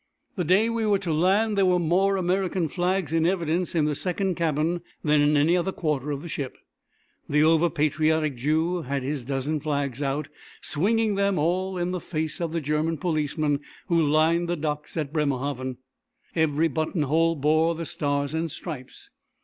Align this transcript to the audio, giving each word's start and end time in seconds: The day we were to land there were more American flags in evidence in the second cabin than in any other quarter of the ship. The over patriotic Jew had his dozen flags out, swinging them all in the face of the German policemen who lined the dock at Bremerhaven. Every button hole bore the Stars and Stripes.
The 0.35 0.43
day 0.43 0.67
we 0.67 0.83
were 0.87 0.97
to 0.97 1.13
land 1.13 1.55
there 1.55 1.65
were 1.67 1.77
more 1.77 2.17
American 2.17 2.67
flags 2.69 3.13
in 3.13 3.23
evidence 3.27 3.75
in 3.75 3.85
the 3.85 3.93
second 3.93 4.33
cabin 4.33 4.81
than 5.03 5.21
in 5.21 5.37
any 5.37 5.55
other 5.55 5.71
quarter 5.71 6.09
of 6.09 6.23
the 6.23 6.27
ship. 6.27 6.57
The 7.29 7.43
over 7.43 7.69
patriotic 7.69 8.35
Jew 8.35 8.81
had 8.81 9.03
his 9.03 9.23
dozen 9.23 9.59
flags 9.59 10.01
out, 10.01 10.27
swinging 10.59 11.13
them 11.13 11.37
all 11.37 11.77
in 11.77 11.91
the 11.91 11.99
face 12.01 12.41
of 12.41 12.51
the 12.51 12.61
German 12.61 12.97
policemen 12.97 13.59
who 13.89 14.01
lined 14.01 14.49
the 14.49 14.55
dock 14.57 14.87
at 14.95 15.13
Bremerhaven. 15.13 15.77
Every 16.35 16.67
button 16.67 17.03
hole 17.03 17.35
bore 17.35 17.75
the 17.75 17.85
Stars 17.85 18.33
and 18.33 18.49
Stripes. 18.49 19.11